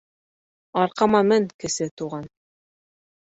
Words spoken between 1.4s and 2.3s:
Кесе Туған.